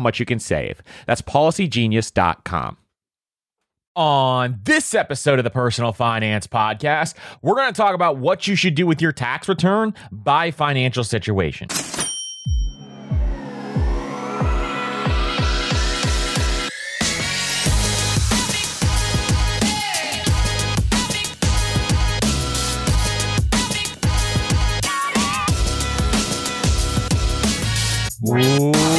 [0.00, 0.82] much you can save.
[1.06, 2.76] That's policygenius.com.
[3.96, 8.54] On this episode of the Personal Finance Podcast, we're going to talk about what you
[8.54, 11.68] should do with your tax return by financial situation.
[28.22, 28.89] What's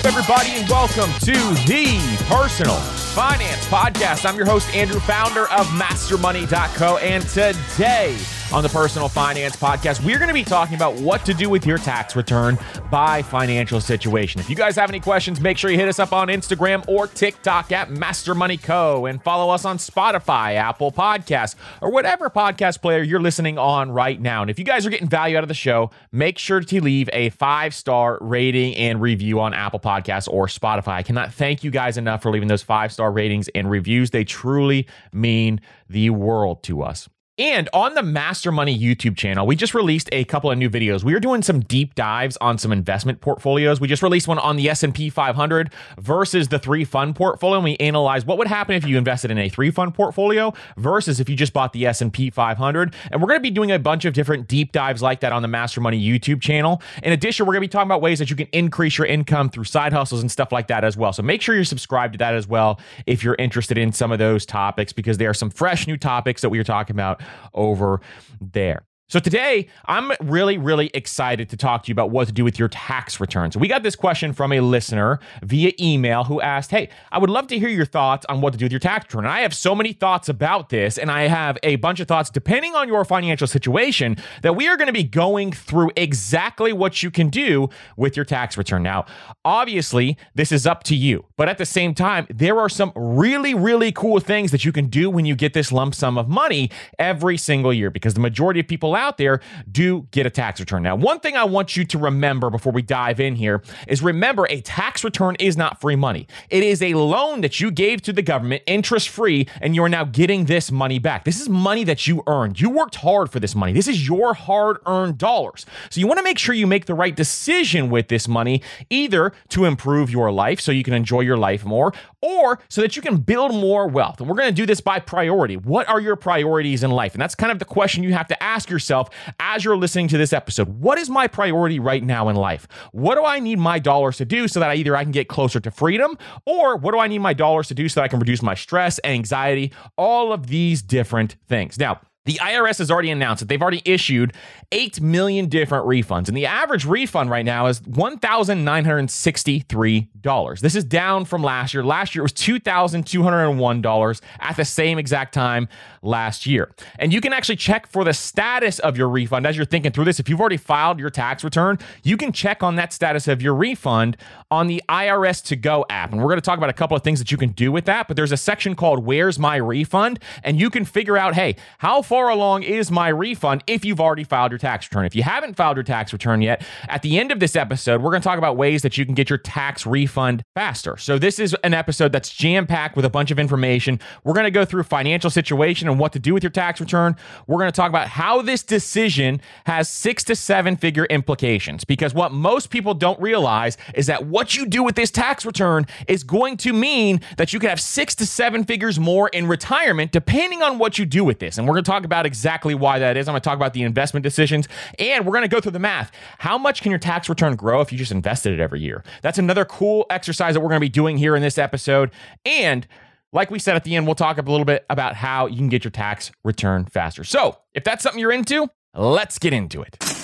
[0.00, 1.32] up, everybody, and welcome to
[1.66, 2.76] the Personal
[3.14, 4.28] Finance Podcast.
[4.28, 8.16] I'm your host, Andrew, founder of MasterMoney.co, and today
[8.52, 11.64] on the Personal Finance Podcast, we're going to be talking about what to do with
[11.64, 12.58] your tax return
[12.90, 14.40] by financial situation.
[14.40, 17.06] If you guys have any questions, make sure you hit us up on Instagram or
[17.06, 19.06] TikTok at Master Money Co.
[19.06, 24.20] and follow us on Spotify, Apple Podcasts, or whatever podcast player you're listening on right
[24.20, 24.42] now.
[24.42, 27.08] And if you guys are getting value out of the show, make sure to leave
[27.12, 30.94] a five star rating and review on Apple Podcasts or Spotify.
[30.94, 34.10] I cannot thank you guys enough for leaving those five star ratings and reviews.
[34.10, 37.08] They truly mean the world to us.
[37.40, 41.02] And on the Master Money YouTube channel, we just released a couple of new videos.
[41.02, 43.80] We are doing some deep dives on some investment portfolios.
[43.80, 47.56] We just released one on the S&P 500 versus the three fund portfolio.
[47.56, 51.18] And we analyzed what would happen if you invested in a three fund portfolio versus
[51.18, 52.94] if you just bought the S&P 500.
[53.10, 55.40] And we're going to be doing a bunch of different deep dives like that on
[55.40, 56.82] the Master Money YouTube channel.
[57.02, 59.48] In addition, we're going to be talking about ways that you can increase your income
[59.48, 61.14] through side hustles and stuff like that as well.
[61.14, 64.18] So make sure you're subscribed to that as well if you're interested in some of
[64.18, 67.22] those topics because there are some fresh new topics that we are talking about
[67.54, 68.00] over
[68.40, 68.82] there.
[69.10, 72.60] So today, I'm really, really excited to talk to you about what to do with
[72.60, 73.56] your tax returns.
[73.56, 77.48] We got this question from a listener via email who asked, Hey, I would love
[77.48, 79.24] to hear your thoughts on what to do with your tax return.
[79.24, 82.30] And I have so many thoughts about this, and I have a bunch of thoughts
[82.30, 87.02] depending on your financial situation that we are going to be going through exactly what
[87.02, 88.84] you can do with your tax return.
[88.84, 89.06] Now,
[89.44, 93.54] obviously, this is up to you, but at the same time, there are some really,
[93.54, 96.70] really cool things that you can do when you get this lump sum of money
[96.96, 99.40] every single year because the majority of people out there
[99.70, 100.82] do get a tax return.
[100.82, 104.46] Now, one thing I want you to remember before we dive in here is remember
[104.48, 106.28] a tax return is not free money.
[106.50, 109.88] It is a loan that you gave to the government, interest free, and you are
[109.88, 111.24] now getting this money back.
[111.24, 112.60] This is money that you earned.
[112.60, 113.72] You worked hard for this money.
[113.72, 115.64] This is your hard earned dollars.
[115.88, 119.32] So you want to make sure you make the right decision with this money, either
[119.48, 123.02] to improve your life so you can enjoy your life more, or so that you
[123.02, 124.20] can build more wealth.
[124.20, 125.56] And we're going to do this by priority.
[125.56, 127.14] What are your priorities in life?
[127.14, 128.89] And that's kind of the question you have to ask yourself
[129.38, 130.68] as you're listening to this episode.
[130.68, 132.66] What is my priority right now in life?
[132.92, 135.28] What do I need my dollars to do so that I either I can get
[135.28, 138.08] closer to freedom or what do I need my dollars to do so that I
[138.08, 141.78] can reduce my stress, anxiety, all of these different things.
[141.78, 144.34] Now, The IRS has already announced that they've already issued
[144.72, 150.60] 8 million different refunds, and the average refund right now is $1,963.
[150.60, 151.82] This is down from last year.
[151.82, 155.66] Last year it was $2,201 at the same exact time
[156.02, 156.70] last year.
[156.98, 160.04] And you can actually check for the status of your refund as you're thinking through
[160.04, 160.20] this.
[160.20, 163.54] If you've already filed your tax return, you can check on that status of your
[163.54, 164.18] refund
[164.50, 166.12] on the IRS2Go app.
[166.12, 167.86] And we're going to talk about a couple of things that you can do with
[167.86, 170.18] that, but there's a section called Where's My Refund?
[170.42, 174.24] And you can figure out, hey, how far along is my refund if you've already
[174.24, 175.06] filed your tax return?
[175.06, 178.10] If you haven't filed your tax return yet, at the end of this episode, we're
[178.10, 180.96] going to talk about ways that you can get your tax refund faster.
[180.96, 184.00] So this is an episode that's jam packed with a bunch of information.
[184.24, 187.14] We're going to go through financial situation and what to do with your tax return.
[187.46, 192.12] We're going to talk about how this decision has six to seven figure implications because
[192.12, 196.24] what most people don't realize is that what you do with this tax return is
[196.24, 200.60] going to mean that you can have six to seven figures more in retirement depending
[200.60, 201.56] on what you do with this.
[201.56, 203.28] And we're going to talk about exactly why that is.
[203.28, 204.68] I'm going to talk about the investment decisions
[204.98, 206.12] and we're going to go through the math.
[206.38, 209.04] How much can your tax return grow if you just invested it every year?
[209.22, 212.10] That's another cool exercise that we're going to be doing here in this episode.
[212.44, 212.86] And
[213.32, 215.68] like we said at the end, we'll talk a little bit about how you can
[215.68, 217.24] get your tax return faster.
[217.24, 220.19] So, if that's something you're into, let's get into it.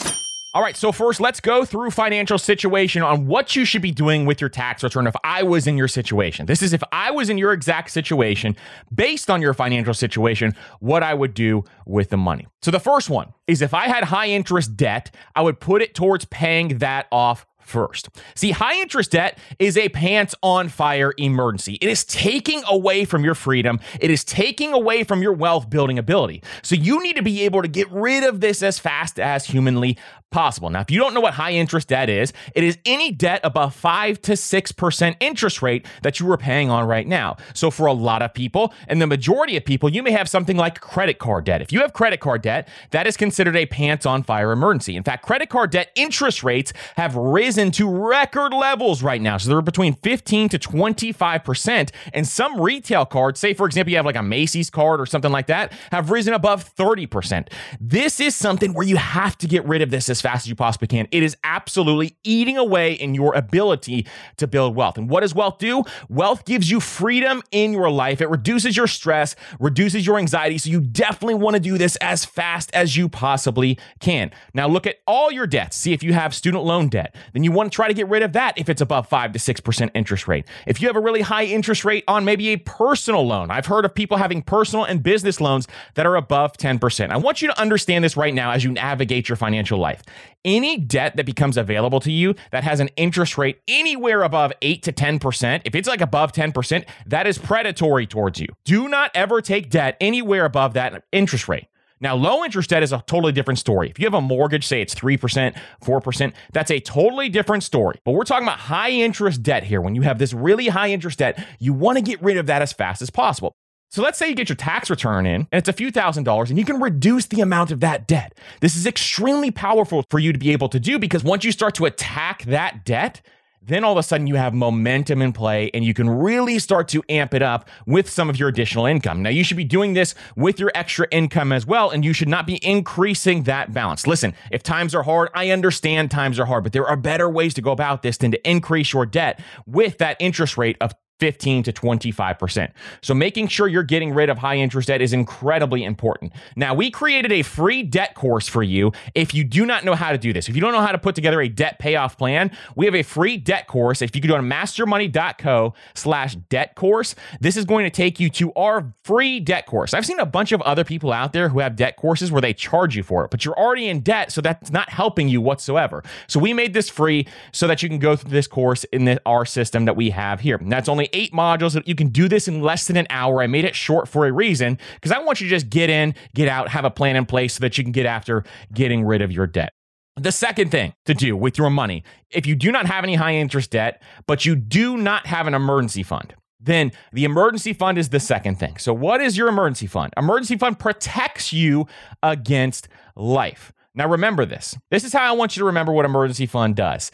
[0.57, 4.25] All right, so first, let's go through financial situation on what you should be doing
[4.25, 6.47] with your tax return if I was in your situation.
[6.47, 8.57] This is if I was in your exact situation,
[8.95, 12.47] based on your financial situation, what I would do with the money.
[12.63, 15.95] So the first one is if I had high interest debt, I would put it
[15.95, 18.09] towards paying that off first.
[18.35, 21.75] See, high interest debt is a pants on fire emergency.
[21.81, 25.99] It is taking away from your freedom, it is taking away from your wealth building
[25.99, 26.43] ability.
[26.63, 29.99] So you need to be able to get rid of this as fast as humanly
[30.37, 30.69] possible.
[30.69, 33.75] Now, if you don't know what high interest debt is, it is any debt above
[33.75, 37.39] 5 to 6% interest rate that you are paying on right now.
[37.55, 40.59] So for a lot of people, and the majority of people, you may have something
[40.59, 41.63] like credit card debt.
[41.63, 44.95] If you have credit card debt, that is considered a pants on fire emergency.
[44.95, 49.39] In fact, credit card debt interest rates have risen to record levels right now.
[49.39, 51.91] So they're between 15 to 25%.
[52.13, 55.33] And some retail cards, say for example, you have like a Macy's card or something
[55.33, 57.49] like that, have risen above 30%.
[57.81, 60.57] This is something where you have to get rid of this as fast as you
[60.57, 61.07] possibly can.
[61.13, 64.09] It is absolutely eating away in your ability
[64.39, 64.99] to build wealth.
[64.99, 65.85] And what does wealth do?
[66.09, 68.21] Wealth gives you freedom in your life.
[68.21, 70.59] It reduces your stress, reduces your anxiety.
[70.59, 74.33] So you definitely want to do this as fast as you possibly can.
[74.53, 75.77] Now look at all your debts.
[75.77, 77.15] See if you have student loan debt.
[77.33, 79.39] Then you want to try to get rid of that if it's above 5 to
[79.39, 80.45] 6% interest rate.
[80.67, 83.85] If you have a really high interest rate on maybe a personal loan, I've heard
[83.85, 87.11] of people having personal and business loans that are above 10%.
[87.11, 90.03] I want you to understand this right now as you navigate your financial life.
[90.45, 94.83] Any debt that becomes available to you that has an interest rate anywhere above 8
[94.85, 98.49] to 10%, if it's like above 10%, that is predatory towards you.
[98.65, 101.67] Do not ever take debt anywhere above that interest rate.
[101.99, 103.89] Now, low interest debt is a totally different story.
[103.89, 107.99] If you have a mortgage, say it's 3%, 4%, that's a totally different story.
[108.05, 109.81] But we're talking about high interest debt here.
[109.81, 112.61] When you have this really high interest debt, you want to get rid of that
[112.61, 113.55] as fast as possible.
[113.91, 116.51] So let's say you get your tax return in and it's a few thousand dollars
[116.51, 118.37] and you can reduce the amount of that debt.
[118.61, 121.75] This is extremely powerful for you to be able to do because once you start
[121.77, 123.23] to attack that debt,
[123.67, 126.89] then all of a sudden you have momentum in play and you can really start
[126.89, 129.23] to amp it up with some of your additional income.
[129.23, 132.29] Now, you should be doing this with your extra income as well, and you should
[132.29, 134.07] not be increasing that balance.
[134.07, 137.55] Listen, if times are hard, I understand times are hard, but there are better ways
[137.55, 141.63] to go about this than to increase your debt with that interest rate of 15
[141.65, 142.71] to 25%.
[143.01, 146.33] So making sure you're getting rid of high interest debt is incredibly important.
[146.57, 150.13] Now, we created a free debt course for you if you do not know how
[150.13, 150.49] to do this.
[150.49, 153.03] If you don't know how to put together a debt payoff plan, we have a
[153.03, 154.03] free debt course.
[154.03, 158.53] If you go to mastermoney.co slash debt course, this is going to take you to
[158.55, 159.95] our free debt course.
[159.95, 162.53] I've seen a bunch of other people out there who have debt courses where they
[162.53, 166.03] charge you for it, but you're already in debt, so that's not helping you whatsoever.
[166.27, 169.21] So we made this free so that you can go through this course in the,
[169.25, 170.57] our system that we have here.
[170.57, 171.81] And that's only only eight modules.
[171.87, 173.43] You can do this in less than an hour.
[173.43, 176.15] I made it short for a reason because I want you to just get in,
[176.35, 179.23] get out, have a plan in place so that you can get after getting rid
[179.23, 179.73] of your debt.
[180.17, 183.35] The second thing to do with your money, if you do not have any high
[183.35, 188.09] interest debt, but you do not have an emergency fund, then the emergency fund is
[188.09, 188.79] the second thing.
[188.79, 190.15] So, what is your emergency fund?
[190.17, 191.87] Emergency fund protects you
[192.23, 193.73] against life.
[193.95, 194.77] Now, remember this.
[194.91, 197.11] This is how I want you to remember what emergency fund does.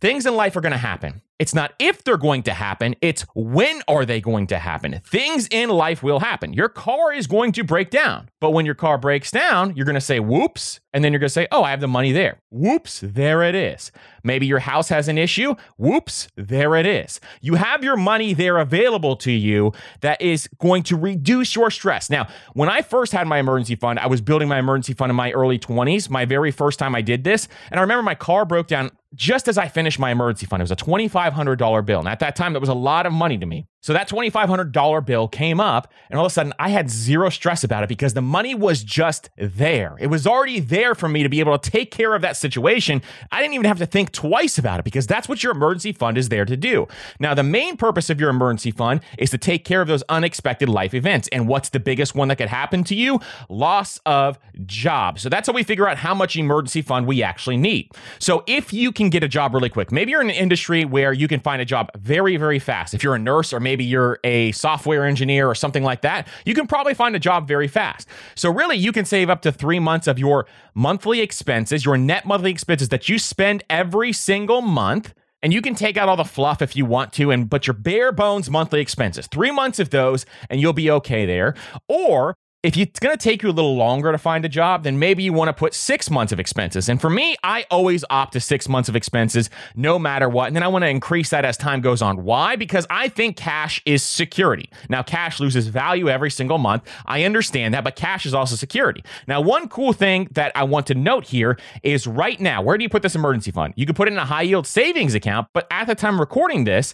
[0.00, 1.20] Things in life are going to happen.
[1.40, 5.00] It's not if they're going to happen, it's when are they going to happen.
[5.02, 6.52] Things in life will happen.
[6.52, 8.28] Your car is going to break down.
[8.40, 10.80] But when your car breaks down, you're going to say, whoops.
[10.92, 12.40] And then you're going to say, oh, I have the money there.
[12.50, 13.90] Whoops, there it is.
[14.22, 15.54] Maybe your house has an issue.
[15.78, 17.20] Whoops, there it is.
[17.40, 22.10] You have your money there available to you that is going to reduce your stress.
[22.10, 25.16] Now, when I first had my emergency fund, I was building my emergency fund in
[25.16, 27.48] my early 20s, my very first time I did this.
[27.70, 30.60] And I remember my car broke down just as I finished my emergency fund.
[30.60, 31.98] It was a $2,500 bill.
[31.98, 33.66] And at that time, that was a lot of money to me.
[33.82, 37.64] So that $2,500 bill came up, and all of a sudden I had zero stress
[37.64, 39.96] about it because the money was just there.
[39.98, 43.00] It was already there for me to be able to take care of that situation.
[43.32, 46.18] I didn't even have to think twice about it because that's what your emergency fund
[46.18, 46.88] is there to do.
[47.18, 50.68] Now, the main purpose of your emergency fund is to take care of those unexpected
[50.68, 51.28] life events.
[51.32, 53.18] And what's the biggest one that could happen to you?
[53.48, 55.18] Loss of job.
[55.18, 57.90] So that's how we figure out how much emergency fund we actually need.
[58.18, 61.12] So if you can get a job really quick, maybe you're in an industry where
[61.12, 62.94] you can find a job very, very fast.
[62.94, 66.54] If you're a nurse or maybe you're a software engineer or something like that, you
[66.54, 68.08] can probably find a job very fast.
[68.34, 72.26] So, really, you can save up to three months of your monthly expenses, your net
[72.26, 75.14] monthly expenses that you spend every single month.
[75.42, 77.72] And you can take out all the fluff if you want to, and but your
[77.72, 81.54] bare bones monthly expenses, three months of those, and you'll be okay there.
[81.88, 84.98] Or if it's going to take you a little longer to find a job, then
[84.98, 86.90] maybe you want to put six months of expenses.
[86.90, 90.48] And for me, I always opt to six months of expenses no matter what.
[90.48, 92.22] And then I want to increase that as time goes on.
[92.22, 92.56] Why?
[92.56, 94.68] Because I think cash is security.
[94.90, 96.86] Now, cash loses value every single month.
[97.06, 99.02] I understand that, but cash is also security.
[99.26, 102.82] Now, one cool thing that I want to note here is right now, where do
[102.82, 103.72] you put this emergency fund?
[103.76, 106.64] You could put it in a high yield savings account, but at the time recording
[106.64, 106.92] this,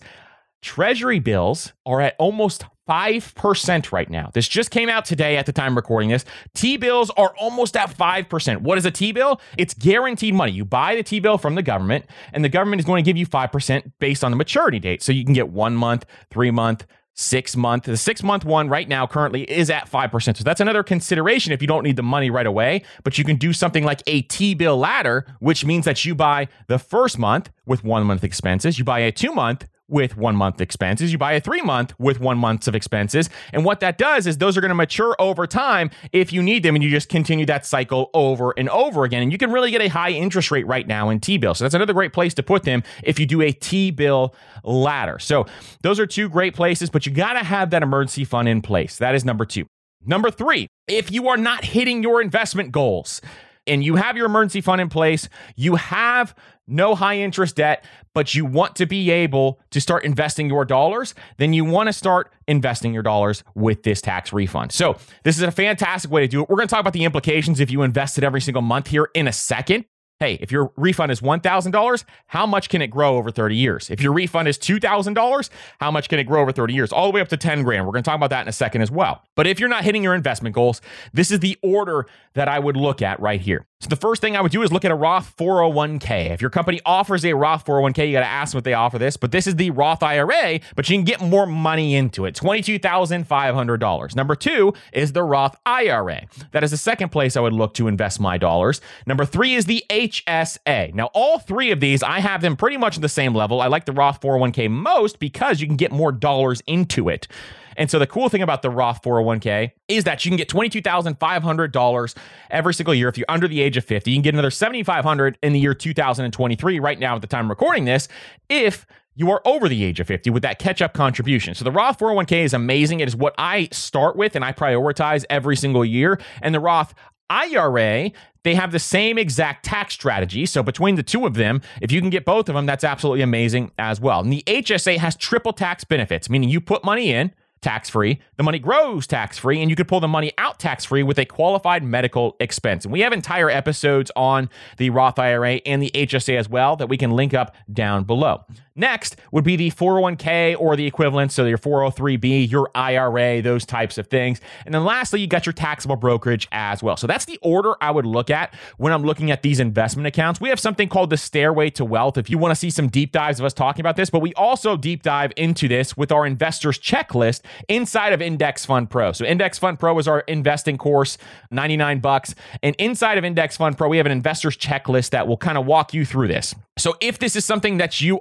[0.62, 4.31] Treasury bills are at almost 5% right now.
[4.33, 6.25] This just came out today at the time recording this.
[6.55, 8.59] T bills are almost at 5%.
[8.59, 9.40] What is a T bill?
[9.59, 10.52] It's guaranteed money.
[10.52, 13.16] You buy the T bill from the government, and the government is going to give
[13.16, 15.02] you 5% based on the maturity date.
[15.02, 17.85] So you can get one month, three month, six month.
[17.85, 20.37] The six month one right now currently is at 5%.
[20.37, 23.37] So that's another consideration if you don't need the money right away, but you can
[23.37, 27.50] do something like a T bill ladder, which means that you buy the first month
[27.64, 31.12] with one month expenses, you buy a two month with one month expenses.
[31.12, 33.31] You buy a three month with one month of expenses.
[33.52, 36.62] And what that does is those are going to mature over time if you need
[36.62, 39.23] them and you just continue that cycle over and over again.
[39.23, 41.55] And you can really get a high interest rate right now in T bill.
[41.55, 45.19] So that's another great place to put them if you do a T bill ladder.
[45.19, 45.47] So
[45.83, 48.99] those are two great places, but you got to have that emergency fund in place.
[48.99, 49.66] That is number two.
[50.05, 53.21] Number three, if you are not hitting your investment goals,
[53.66, 56.35] and you have your emergency fund in place, you have
[56.66, 61.14] no high interest debt, but you want to be able to start investing your dollars,
[61.37, 64.73] then you want to start investing your dollars with this tax refund.
[64.73, 66.49] So, this is a fantastic way to do it.
[66.49, 69.28] We're going to talk about the implications if you invested every single month here in
[69.28, 69.85] a second.
[70.18, 73.90] Hey, if your refund is $1,000, how much can it grow over 30 years?
[73.90, 76.90] If your refund is $2,000, how much can it grow over 30 years?
[76.90, 77.85] All the way up to 10 grand.
[77.85, 79.23] We're going to talk about that in a second as well.
[79.35, 80.80] But if you're not hitting your investment goals,
[81.12, 83.66] this is the order that I would look at right here.
[83.80, 86.30] So the first thing I would do is look at a Roth 401k.
[86.30, 88.99] If your company offers a Roth 401k, you got to ask them if they offer
[88.99, 89.18] this.
[89.18, 92.35] But this is the Roth IRA, but you can get more money into it.
[92.35, 94.16] $22,500.
[94.16, 96.23] Number two is the Roth IRA.
[96.52, 98.80] That is the second place I would look to invest my dollars.
[99.06, 100.94] Number three is the HSA.
[100.94, 103.60] Now, all three of these, I have them pretty much at the same level.
[103.60, 107.28] I like the Roth 401k most because you can get more dollars into it.
[107.76, 112.16] And so the cool thing about the Roth 401k is that you can get $22,500
[112.50, 114.10] every single year if you're under the age of 50.
[114.10, 117.84] You can get another 7500 in the year 2023 right now at the time recording
[117.84, 118.08] this
[118.48, 121.54] if you are over the age of 50 with that catch up contribution.
[121.54, 123.00] So the Roth 401k is amazing.
[123.00, 126.20] It is what I start with and I prioritize every single year.
[126.42, 126.94] And the Roth
[127.30, 128.12] IRA,
[128.46, 130.46] they have the same exact tax strategy.
[130.46, 133.22] So between the two of them, if you can get both of them, that's absolutely
[133.22, 134.20] amazing as well.
[134.20, 138.20] And the HSA has triple tax benefits, meaning you put money in, tax free.
[138.36, 141.18] The money grows tax free, and you could pull the money out tax free with
[141.18, 142.84] a qualified medical expense.
[142.84, 146.88] And we have entire episodes on the Roth IRA and the HSA as well that
[146.88, 148.44] we can link up down below.
[148.76, 153.97] Next would be the 401k or the equivalent, so your 403b, your IRA, those types
[153.97, 154.40] of things.
[154.66, 156.97] And then lastly, you got your taxable brokerage as well.
[156.97, 160.40] So that's the order I would look at when I'm looking at these investment accounts.
[160.40, 163.12] We have something called the Stairway to Wealth if you want to see some deep
[163.12, 166.26] dives of us talking about this, but we also deep dive into this with our
[166.26, 169.12] investors checklist inside of Index Fund Pro.
[169.12, 171.16] So Index Fund Pro is our investing course,
[171.50, 172.35] 99 bucks.
[172.62, 175.64] And inside of Index Fund Pro, we have an investors checklist that will kind of
[175.66, 176.54] walk you through this.
[176.78, 178.21] So if this is something that you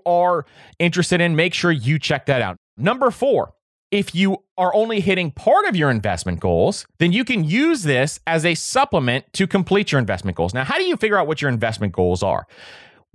[0.79, 2.57] interested in, make sure you check that out.
[2.77, 3.53] Number four,
[3.91, 8.19] if you are only hitting part of your investment goals, then you can use this
[8.27, 10.53] as a supplement to complete your investment goals.
[10.53, 12.47] Now, how do you figure out what your investment goals are?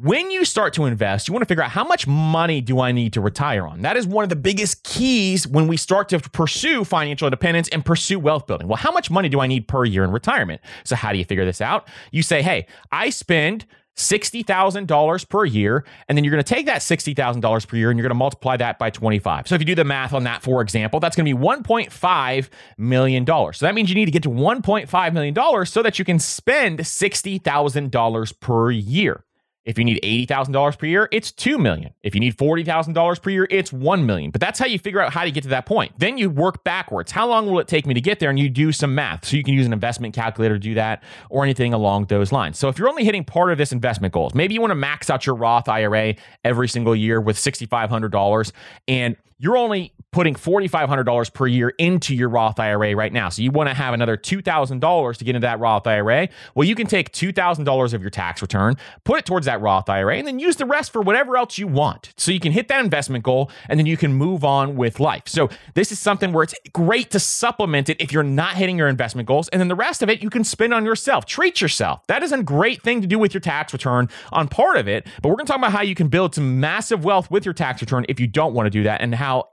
[0.02, 2.90] when you start to invest, you want to figure out how much money do I
[2.90, 3.82] need to retire on?
[3.82, 7.84] That is one of the biggest keys when we start to pursue financial independence and
[7.84, 8.66] pursue wealth building.
[8.66, 10.62] Well, how much money do I need per year in retirement?
[10.84, 11.86] So, how do you figure this out?
[12.12, 13.66] You say, hey, I spend
[14.00, 15.84] $60,000 per year.
[16.08, 18.56] And then you're going to take that $60,000 per year and you're going to multiply
[18.56, 19.48] that by 25.
[19.48, 22.48] So if you do the math on that, for example, that's going to be $1.5
[22.78, 23.26] million.
[23.26, 26.80] So that means you need to get to $1.5 million so that you can spend
[26.80, 29.24] $60,000 per year.
[29.64, 31.92] If you need $80,000 per year, it's 2 million.
[32.02, 34.30] If you need $40,000 per year, it's 1 million.
[34.30, 35.92] But that's how you figure out how to get to that point.
[35.98, 37.12] Then you work backwards.
[37.12, 38.30] How long will it take me to get there?
[38.30, 39.26] And you do some math.
[39.26, 42.58] So you can use an investment calculator to do that or anything along those lines.
[42.58, 45.10] So if you're only hitting part of this investment goals, maybe you want to max
[45.10, 48.52] out your Roth IRA every single year with $6,500
[48.88, 53.28] and you're only putting $4,500 per year into your Roth IRA right now.
[53.28, 56.28] So you want to have another $2,000 to get into that Roth IRA.
[56.54, 60.16] Well, you can take $2,000 of your tax return, put it towards that Roth IRA,
[60.16, 62.12] and then use the rest for whatever else you want.
[62.16, 65.24] So you can hit that investment goal and then you can move on with life.
[65.26, 68.88] So this is something where it's great to supplement it if you're not hitting your
[68.88, 69.48] investment goals.
[69.48, 71.24] And then the rest of it you can spend on yourself.
[71.24, 72.06] Treat yourself.
[72.08, 75.06] That is a great thing to do with your tax return on part of it.
[75.22, 77.54] But we're going to talk about how you can build some massive wealth with your
[77.54, 79.44] tax return if you don't want to do that and how how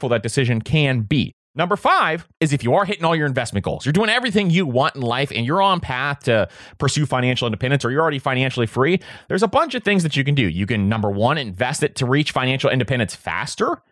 [0.00, 1.34] impactful that decision can be.
[1.54, 4.66] Number five is if you are hitting all your investment goals, you're doing everything you
[4.66, 8.68] want in life and you're on path to pursue financial independence or you're already financially
[8.68, 10.48] free, there's a bunch of things that you can do.
[10.48, 13.82] You can, number one, invest it to reach financial independence faster.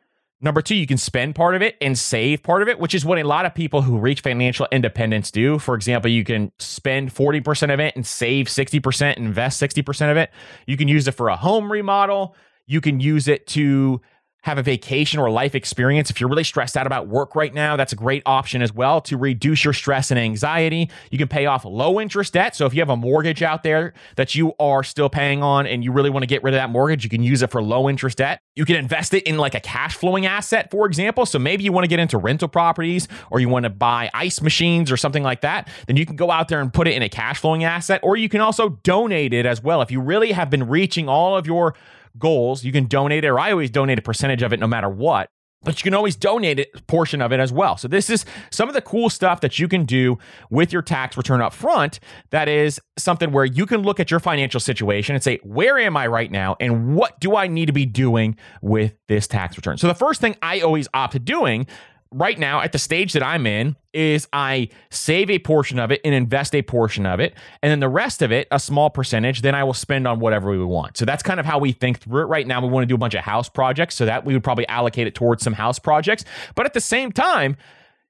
[0.41, 3.05] Number two, you can spend part of it and save part of it, which is
[3.05, 5.59] what a lot of people who reach financial independence do.
[5.59, 10.17] For example, you can spend 40% of it and save 60% and invest 60% of
[10.17, 10.31] it.
[10.65, 12.37] You can use it for a home remodel.
[12.69, 14.01] You can use it to
[14.43, 16.11] have a vacation or life experience.
[16.11, 19.01] If you're really stressed out about work right now, that's a great option as well
[19.03, 20.89] to reduce your stress and anxiety.
[21.11, 22.55] You can pay off low interest debt.
[22.55, 25.83] So if you have a mortgage out there that you are still paying on and
[25.83, 27.89] you really want to get rid of that mortgage, you can use it for low
[27.89, 28.41] interest debt.
[28.55, 31.27] You can invest it in like a cash flowing asset, for example.
[31.27, 34.41] So maybe you want to get into rental properties or you want to buy ice
[34.41, 35.69] machines or something like that.
[35.87, 38.17] Then you can go out there and put it in a cash flowing asset, or
[38.17, 39.83] you can also donate it as well.
[39.83, 41.75] If you really have been reaching all of your
[42.19, 42.65] goals.
[42.65, 45.29] You can donate it, or I always donate a percentage of it no matter what.
[45.65, 47.77] But you can always donate a portion of it as well.
[47.77, 50.17] So this is some of the cool stuff that you can do
[50.51, 51.99] with your tax return up front.
[52.31, 55.97] That is something where you can look at your financial situation and say, where am
[55.97, 56.57] I right now?
[56.61, 59.79] And what do I need to be doing with this tax return?
[59.79, 61.67] So the first thing I always opt to doing
[62.13, 66.01] right now at the stage that I'm in is I save a portion of it
[66.05, 67.35] and invest a portion of it.
[67.63, 70.51] And then the rest of it, a small percentage, then I will spend on whatever
[70.51, 70.97] we want.
[70.97, 72.61] So that's kind of how we think through it right now.
[72.61, 75.07] We want to do a bunch of house projects so that we would probably allocate
[75.07, 76.25] it towards some house projects.
[76.55, 77.57] But at the same time,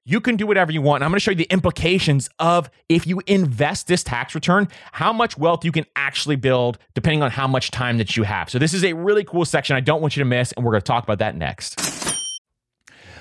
[0.05, 0.97] you can do whatever you want.
[0.97, 4.67] And I'm going to show you the implications of if you invest this tax return,
[4.91, 8.49] how much wealth you can actually build depending on how much time that you have.
[8.49, 10.51] So this is a really cool section I don't want you to miss.
[10.53, 11.98] And we're going to talk about that next.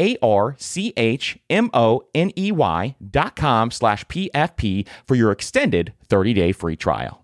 [0.00, 0.56] a-R-C-H-M-O-N-E-Y
[3.10, 7.18] dot com slash PFP for your extended 30-day free trial.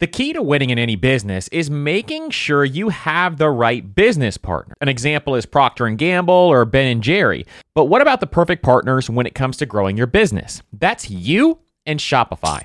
[0.00, 4.36] The key to winning in any business is making sure you have the right business
[4.36, 4.74] partner.
[4.80, 7.46] An example is Procter & Gamble or Ben Jerry.
[7.74, 10.62] But what about the perfect partners when it comes to growing your business?
[10.72, 12.64] That's you and Shopify.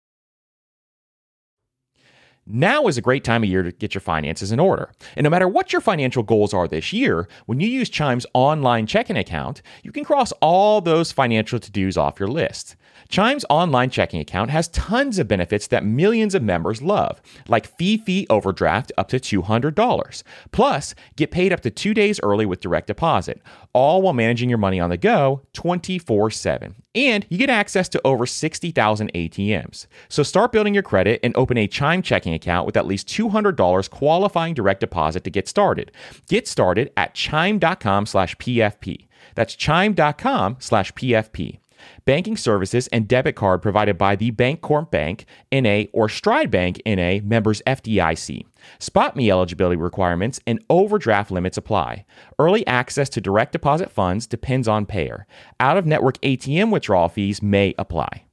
[2.47, 4.91] Now is a great time of year to get your finances in order.
[5.15, 8.87] And no matter what your financial goals are this year, when you use Chime's online
[8.87, 12.75] checking account, you can cross all those financial to dos off your list.
[13.09, 17.97] Chime's online checking account has tons of benefits that millions of members love, like fee
[17.97, 20.23] fee overdraft up to $200.
[20.51, 23.41] Plus, get paid up to two days early with direct deposit,
[23.73, 26.75] all while managing your money on the go 24 7.
[26.93, 29.87] And you get access to over 60,000 ATMs.
[30.09, 33.89] So start building your credit and open a Chime checking account with at least $200
[33.89, 35.91] qualifying direct deposit to get started.
[36.27, 39.07] Get started at chime.com slash PFP.
[39.35, 41.59] That's chime.com slash PFP.
[42.05, 47.19] Banking services and debit card provided by the Bancorp Bank, NA, or Stride Bank, NA,
[47.23, 48.45] members FDIC.
[48.79, 52.05] SpotMe eligibility requirements and overdraft limits apply.
[52.37, 55.25] Early access to direct deposit funds depends on payer.
[55.59, 58.25] Out of network ATM withdrawal fees may apply.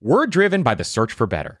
[0.00, 1.60] We're driven by the search for better.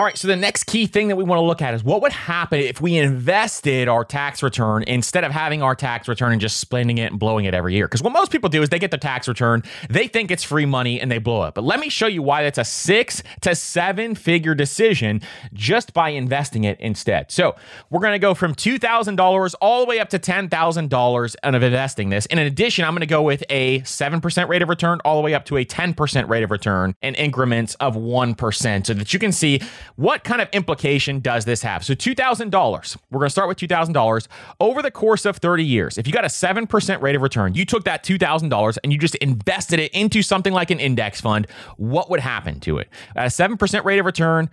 [0.00, 2.00] All right, so the next key thing that we want to look at is what
[2.00, 6.40] would happen if we invested our tax return instead of having our tax return and
[6.40, 7.86] just spending it and blowing it every year.
[7.86, 10.64] Because what most people do is they get their tax return, they think it's free
[10.64, 11.52] money, and they blow it.
[11.52, 15.20] But let me show you why that's a six to seven figure decision
[15.52, 17.30] just by investing it instead.
[17.30, 17.56] So
[17.90, 22.24] we're going to go from $2,000 all the way up to $10,000 of investing this.
[22.24, 25.22] And in addition, I'm going to go with a 7% rate of return all the
[25.22, 29.18] way up to a 10% rate of return in increments of 1% so that you
[29.18, 29.60] can see
[29.96, 31.84] what kind of implication does this have?
[31.84, 34.26] So, $2,000, we're going to start with $2,000
[34.60, 35.98] over the course of 30 years.
[35.98, 39.14] If you got a 7% rate of return, you took that $2,000 and you just
[39.16, 42.88] invested it into something like an index fund, what would happen to it?
[43.16, 44.50] At a 7% rate of return,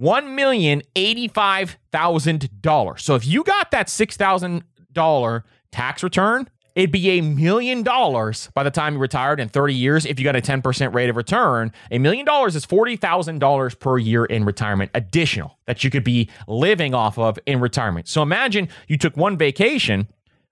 [0.00, 3.00] $1,085,000.
[3.00, 8.70] So if you got that $6,000 tax return, It'd be a million dollars by the
[8.70, 11.72] time you retired in 30 years if you got a 10% rate of return.
[11.90, 16.94] A million dollars is $40,000 per year in retirement additional that you could be living
[16.94, 18.06] off of in retirement.
[18.06, 20.06] So imagine you took one vacation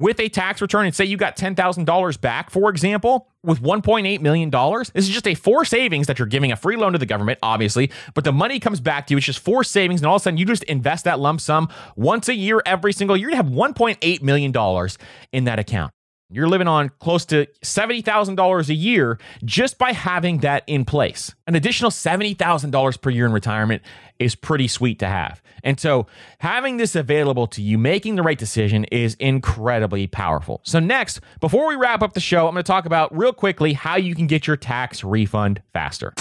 [0.00, 4.50] with a tax return and say you got $10,000 back, for example, with $1.8 million,
[4.50, 7.38] this is just a four savings that you're giving a free loan to the government,
[7.42, 9.18] obviously, but the money comes back to you.
[9.18, 10.00] It's just four savings.
[10.00, 12.92] And all of a sudden, you just invest that lump sum once a year, every
[12.92, 13.30] single year.
[13.30, 14.88] You have $1.8 million
[15.32, 15.92] in that account.
[16.32, 21.34] You're living on close to $70,000 a year just by having that in place.
[21.48, 23.82] An additional $70,000 per year in retirement
[24.20, 25.42] is pretty sweet to have.
[25.64, 26.06] And so,
[26.38, 30.60] having this available to you, making the right decision is incredibly powerful.
[30.62, 33.72] So, next, before we wrap up the show, I'm going to talk about real quickly
[33.72, 36.14] how you can get your tax refund faster.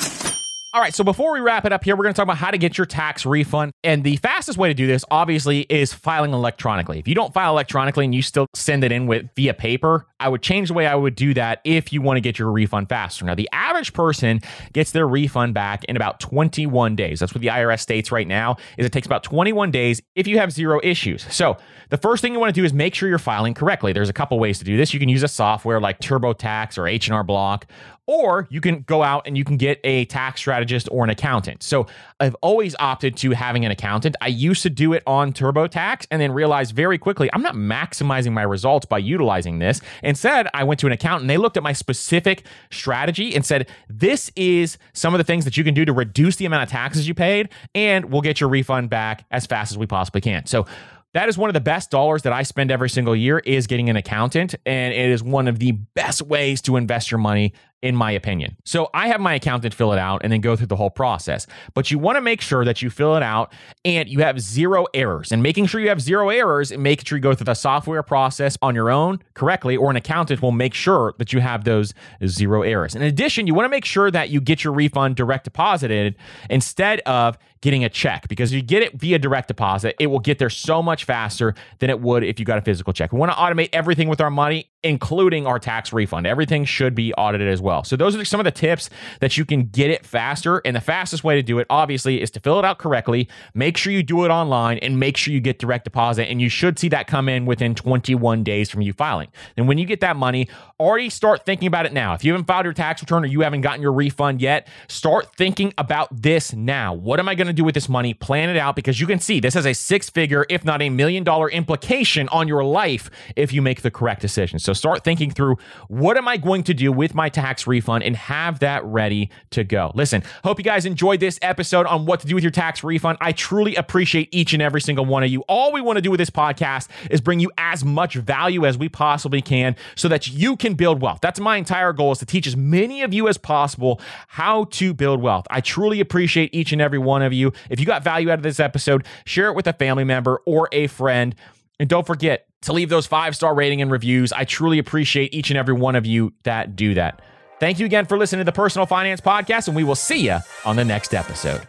[0.72, 2.52] All right, so before we wrap it up here, we're going to talk about how
[2.52, 3.72] to get your tax refund.
[3.84, 7.00] And the fastest way to do this, obviously, is filing electronically.
[7.00, 10.30] If you don't file electronically and you still send it in with via paper, I
[10.30, 12.88] would change the way I would do that if you want to get your refund
[12.88, 13.26] faster.
[13.26, 17.20] Now, the average person gets their refund back in about 21 days.
[17.20, 18.58] That's what the IRS states right now.
[18.78, 21.26] Is it takes about 21 days if you have zero issues.
[21.34, 21.58] So
[21.90, 23.92] the first thing you want to do is make sure you're filing correctly.
[23.92, 24.94] There's a couple ways to do this.
[24.94, 27.66] You can use a software like TurboTax or H&R Block,
[28.10, 31.62] or you can go out and you can get a tax strategist or an accountant.
[31.62, 31.86] So
[32.20, 34.16] I've always opted to having an accountant.
[34.20, 38.32] I used to do it on TurboTax and then realized very quickly I'm not maximizing
[38.32, 39.80] my results by utilizing this.
[40.02, 41.22] Instead, I went to an accountant.
[41.24, 45.46] And they looked at my specific strategy and said, This is some of the things
[45.46, 48.40] that you can do to reduce the amount of taxes you paid, and we'll get
[48.40, 50.48] your refund back as fast as we possibly can.
[50.48, 50.66] So
[51.14, 53.90] that is one of the best dollars that I spend every single year is getting
[53.90, 57.96] an accountant and it is one of the best ways to invest your money in
[57.96, 58.58] my opinion.
[58.66, 61.48] So I have my accountant fill it out and then go through the whole process.
[61.74, 63.54] But you want to make sure that you fill it out
[63.86, 65.32] and you have zero errors.
[65.32, 68.04] And making sure you have zero errors and making sure you go through the software
[68.04, 71.94] process on your own correctly, or an accountant will make sure that you have those
[72.26, 72.96] zero errors.
[72.96, 76.16] In addition, you want to make sure that you get your refund direct deposited
[76.50, 80.20] instead of getting a check because if you get it via direct deposit, it will
[80.20, 83.12] get there so much faster than it would if you got a physical check.
[83.12, 86.26] We want to automate everything with our money, including our tax refund.
[86.26, 87.84] Everything should be audited as well.
[87.84, 88.90] So those are some of the tips
[89.20, 90.62] that you can get it faster.
[90.64, 93.28] And the fastest way to do it, obviously, is to fill it out correctly.
[93.54, 96.30] Make sure you do it online and make sure you get direct deposit.
[96.30, 99.28] And you should see that come in within 21 days from you filing.
[99.58, 100.48] And when you get that money,
[100.80, 102.14] already start thinking about it now.
[102.14, 105.36] If you haven't filed your tax return or you haven't gotten your refund yet, start
[105.36, 106.94] thinking about this now.
[106.94, 108.14] What am I going to do with this money?
[108.14, 110.90] Plan it out because you can see this has a six figure, if not a
[110.90, 114.58] million dollar implication on your life if you make the correct decision.
[114.74, 118.60] Start thinking through what am I going to do with my tax refund and have
[118.60, 119.92] that ready to go.
[119.96, 123.18] Listen, hope you guys enjoyed this episode on what to do with your tax refund.
[123.22, 125.42] I truly appreciate each and every single one of you.
[125.48, 128.78] All we want to do with this podcast is bring you as much value as
[128.78, 131.20] we possibly can so that you can build wealth.
[131.22, 134.94] That's my entire goal is to teach as many of you as possible how to
[134.94, 135.46] build wealth.
[135.50, 137.54] I truly appreciate each and every one of you.
[137.70, 140.70] If you got value out of this episode, share it with a family member or
[140.72, 141.36] a friend.
[141.80, 144.34] And don't forget to leave those five star rating and reviews.
[144.34, 147.22] I truly appreciate each and every one of you that do that.
[147.60, 150.40] Thank you again for listening to the Personal Finance Podcast, and we will see you
[150.66, 151.66] on the next episode.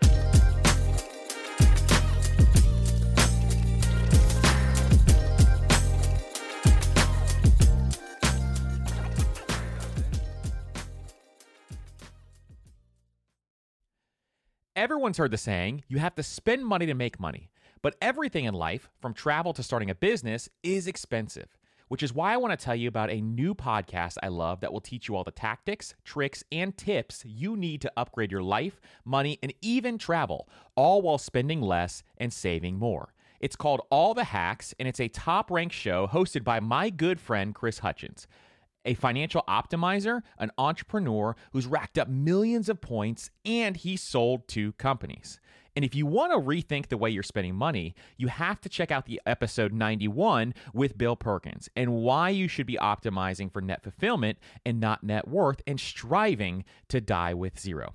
[14.76, 17.50] Everyone's heard the saying, you have to spend money to make money.
[17.82, 21.56] But everything in life, from travel to starting a business, is expensive
[21.90, 24.72] which is why I want to tell you about a new podcast I love that
[24.72, 28.80] will teach you all the tactics, tricks, and tips you need to upgrade your life,
[29.04, 33.12] money, and even travel, all while spending less and saving more.
[33.40, 37.18] It's called All the Hacks, and it's a top ranked show hosted by my good
[37.18, 38.28] friend Chris Hutchins
[38.86, 44.72] a financial optimizer, an entrepreneur who's racked up millions of points, and he sold two
[44.72, 45.38] companies.
[45.80, 48.90] And if you want to rethink the way you're spending money, you have to check
[48.90, 53.82] out the episode 91 with Bill Perkins and why you should be optimizing for net
[53.82, 57.94] fulfillment and not net worth and striving to die with zero.